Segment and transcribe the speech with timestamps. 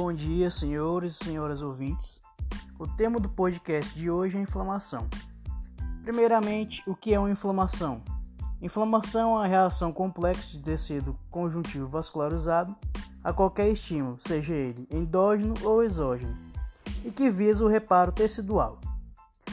[0.00, 2.20] Bom dia, senhores e senhoras ouvintes.
[2.78, 5.08] O tema do podcast de hoje é inflamação.
[6.04, 8.00] Primeiramente, o que é uma inflamação?
[8.62, 12.76] Inflamação é uma reação complexa de tecido conjuntivo vascularizado
[13.24, 16.38] a qualquer estímulo, seja ele endógeno ou exógeno,
[17.04, 18.78] e que visa o reparo tecidual.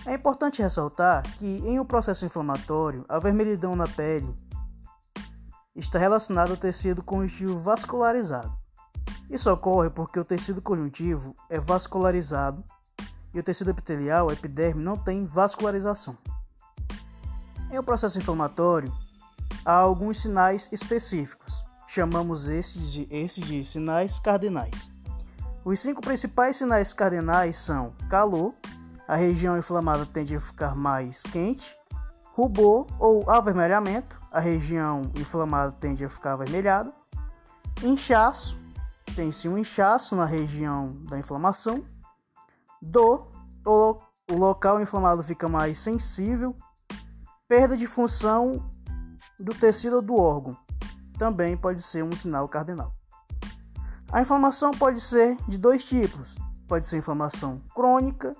[0.06, 4.32] É importante ressaltar que, em um processo inflamatório, a vermelhidão na pele
[5.76, 8.65] está relacionada ao tecido conjuntivo vascularizado.
[9.30, 12.64] Isso ocorre porque o tecido conjuntivo é vascularizado
[13.34, 16.18] e o tecido epitelial, epiderme, não tem vascularização.
[17.70, 18.94] Em um processo inflamatório,
[19.66, 21.66] há alguns sinais específicos.
[21.88, 24.92] Chamamos esses de, esses de sinais cardinais.
[25.64, 28.54] Os cinco principais sinais cardinais são calor,
[29.08, 31.76] a região inflamada tende a ficar mais quente,
[32.34, 36.94] rubor ou avermelhamento, a região inflamada tende a ficar avermelhada,
[37.84, 38.58] inchaço,
[39.14, 41.84] tem-se um inchaço na região da inflamação,
[42.82, 43.30] dor,
[43.66, 43.98] o,
[44.32, 46.56] o local inflamado fica mais sensível,
[47.48, 48.70] perda de função
[49.40, 50.58] do tecido ou do órgão,
[51.18, 52.94] também pode ser um sinal cardinal.
[54.12, 56.36] A inflamação pode ser de dois tipos,
[56.68, 58.36] pode ser inflamação crônica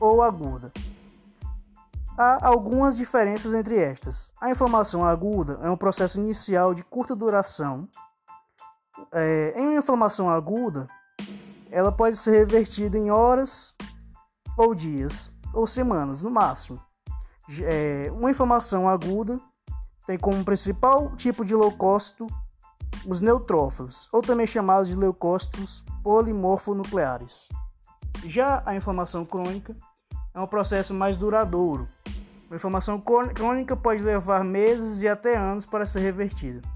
[0.00, 0.72] ou aguda.
[2.16, 4.32] Há algumas diferenças entre estas.
[4.40, 7.88] A inflamação aguda é um processo inicial de curta duração
[9.16, 10.86] é, em uma inflamação aguda,
[11.70, 13.74] ela pode ser revertida em horas
[14.56, 16.80] ou dias ou semanas no máximo.
[17.62, 19.40] É, uma inflamação aguda
[20.06, 22.26] tem como principal tipo de leucócito
[23.06, 27.48] os neutrófilos, ou também chamados de leucócitos polimorfonucleares.
[28.24, 29.76] Já a inflamação crônica
[30.34, 31.88] é um processo mais duradouro.
[32.48, 33.00] Uma inflamação
[33.34, 36.75] crônica pode levar meses e até anos para ser revertida.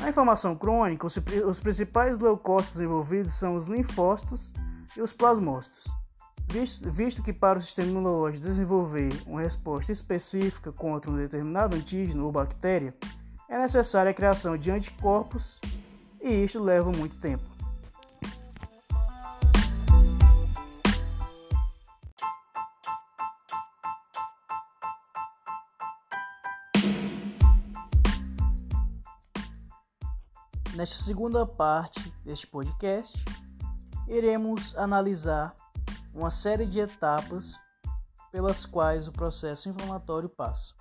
[0.00, 1.16] Na inflamação crônica, os,
[1.48, 4.52] os principais leucócitos envolvidos são os linfócitos
[4.96, 5.86] e os plasmócitos.
[6.48, 12.24] Visto, visto, que para o sistema imunológico desenvolver uma resposta específica contra um determinado antígeno
[12.24, 12.94] ou bactéria,
[13.48, 15.60] é necessária a criação de anticorpos
[16.20, 17.55] e isto leva muito tempo.
[30.76, 33.24] Nesta segunda parte deste podcast,
[34.06, 35.54] iremos analisar
[36.12, 37.58] uma série de etapas
[38.30, 40.74] pelas quais o processo inflamatório passa.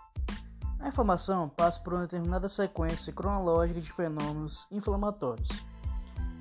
[0.81, 5.47] A inflamação passa por uma determinada sequência cronológica de fenômenos inflamatórios.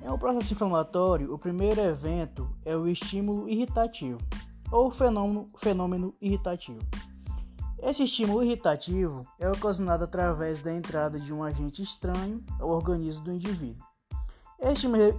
[0.01, 4.19] Em um processo inflamatório, o primeiro evento é o estímulo irritativo
[4.69, 6.85] ou fenômeno, fenômeno irritativo.
[7.85, 13.31] Esse estímulo irritativo é ocasionado através da entrada de um agente estranho ao organismo do
[13.31, 13.85] indivíduo.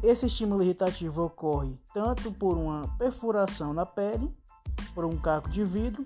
[0.02, 4.28] Esse estímulo irritativo ocorre tanto por uma perfuração na pele,
[4.96, 6.04] por um caco de vidro,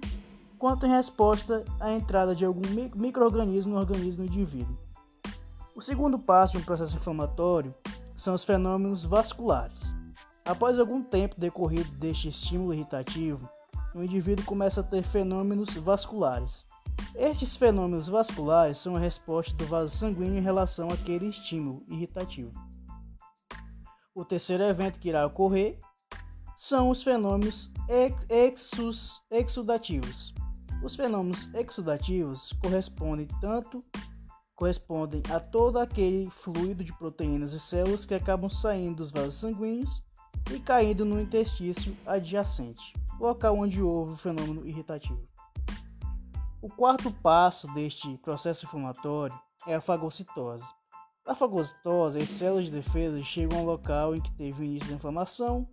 [0.59, 2.61] quanto em resposta à entrada de algum
[2.95, 4.77] microorganismo no organismo do indivíduo.
[5.75, 7.75] O segundo passo de um processo inflamatório
[8.15, 9.95] são os fenômenos vasculares.
[10.45, 13.49] Após algum tempo decorrido deste estímulo irritativo,
[13.95, 16.65] o indivíduo começa a ter fenômenos vasculares.
[17.15, 22.53] Estes fenômenos vasculares são a resposta do vaso sanguíneo em relação àquele estímulo irritativo.
[24.15, 25.79] O terceiro evento que irá ocorrer
[26.57, 28.71] são os fenômenos ex
[29.31, 30.35] exudativos.
[30.83, 33.83] Os fenômenos exudativos correspondem tanto
[34.55, 40.03] correspondem a todo aquele fluido de proteínas e células que acabam saindo dos vasos sanguíneos
[40.55, 45.29] e caindo no intestino adjacente local onde houve o fenômeno irritativo.
[46.63, 50.65] O quarto passo deste processo inflamatório é a fagocitose.
[51.27, 55.69] Na fagocitose, as células de defesa chegam ao local em que teve início da inflamação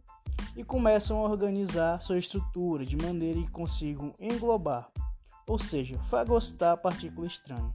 [0.56, 4.90] e começam a organizar sua estrutura de maneira que consigam englobar,
[5.48, 7.74] ou seja, fagocitar a partícula estranha.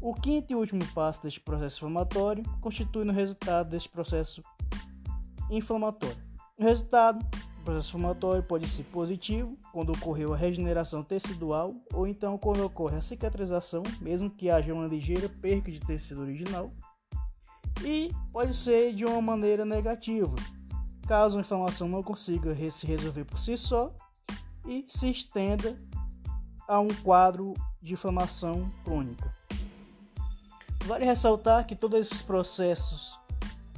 [0.00, 4.42] O quinto e último passo deste processo inflamatório constitui o resultado deste processo
[5.50, 6.22] inflamatório.
[6.58, 7.24] O resultado
[7.66, 13.02] processo inflamatório pode ser positivo, quando ocorreu a regeneração tecidual, ou então quando ocorre a
[13.02, 16.70] cicatrização, mesmo que haja uma ligeira perca de tecido original.
[17.84, 20.34] E pode ser de uma maneira negativa,
[21.08, 23.92] caso a inflamação não consiga se resolver por si só
[24.64, 25.76] e se estenda
[26.68, 27.52] a um quadro
[27.82, 29.34] de inflamação crônica.
[30.84, 33.18] Vale ressaltar que todos esses processos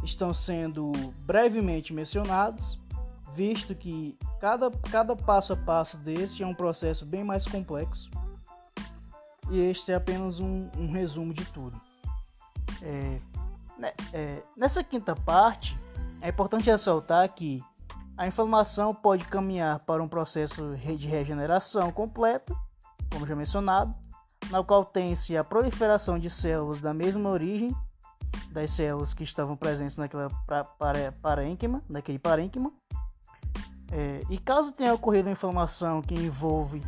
[0.05, 0.93] estão sendo
[1.25, 2.79] brevemente mencionados
[3.39, 8.11] visto que cada, cada passo a passo deste é um processo bem mais complexo
[9.49, 11.81] e este é apenas um, um resumo de tudo.
[12.83, 13.19] É,
[13.79, 15.79] né, é, nessa quinta parte,
[16.21, 17.63] É importante ressaltar que
[18.17, 22.53] a inflamação pode caminhar para um processo de regeneração completa,
[23.13, 23.95] como já mencionado,
[24.51, 27.73] na qual tem-se a proliferação de células da mesma origem
[28.51, 30.29] das células que estavam presentes naquela
[31.23, 32.73] parênquima, naquele parênquima.
[33.91, 36.83] É, e caso tenha ocorrido uma inflamação que envolve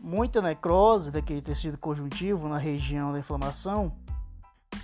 [0.00, 3.92] muita necrose daquele tecido conjuntivo na região da inflamação,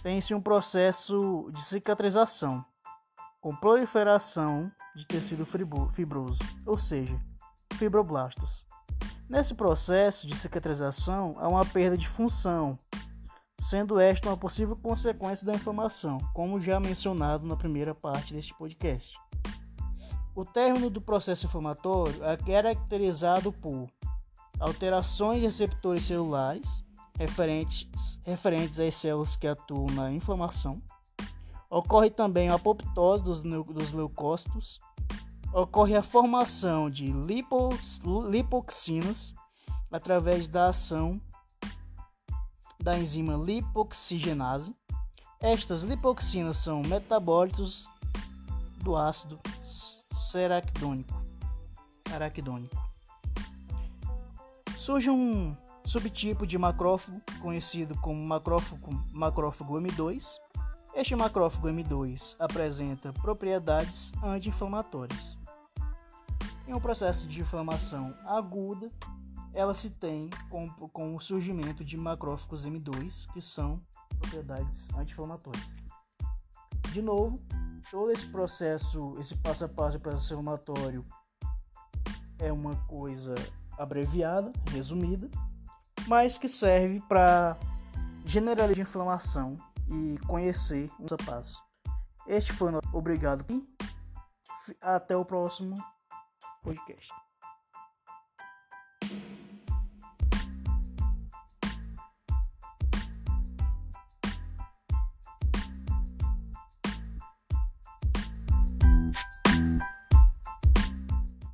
[0.03, 2.65] tem-se um processo de cicatrização,
[3.41, 5.45] com proliferação de tecido
[5.91, 7.19] fibroso, ou seja,
[7.75, 8.65] fibroblastos.
[9.29, 12.79] Nesse processo de cicatrização há uma perda de função,
[13.61, 19.19] sendo esta uma possível consequência da inflamação, como já mencionado na primeira parte deste podcast.
[20.39, 23.89] O término do processo inflamatório é caracterizado por
[24.61, 26.85] alterações de receptores celulares
[27.19, 30.81] referentes, referentes às células que atuam na inflamação.
[31.69, 34.79] Ocorre também a apoptose dos, dos leucócitos.
[35.53, 37.13] Ocorre a formação de
[38.31, 39.35] lipoxinas
[39.91, 41.21] através da ação
[42.81, 44.73] da enzima lipoxigenase.
[45.41, 47.91] Estas lipoxinas são metabólitos
[48.85, 49.41] do ácido
[50.19, 51.15] seracdônico.
[52.13, 52.77] Araquidônico.
[54.77, 60.25] Surge um subtipo de macrófago conhecido como macrófago, macrófago M2.
[60.95, 65.39] Este macrófago M2 apresenta propriedades anti-inflamatórias.
[66.67, 68.91] Em um processo de inflamação aguda,
[69.55, 73.81] ela se tem com, com o surgimento de macrófagos M2, que são
[74.19, 75.65] propriedades anti-inflamatórias.
[76.93, 77.39] De novo,
[77.91, 81.05] todo esse processo, esse passo a passo processo inflamatório
[82.39, 83.35] é uma coisa
[83.79, 85.29] abreviada, resumida,
[86.07, 87.57] mas que serve para
[88.25, 89.57] generalizar a inflamação
[89.89, 91.63] e conhecer um passo.
[92.27, 93.45] Este foi o nosso obrigado
[94.81, 95.75] até o próximo
[96.63, 97.13] podcast.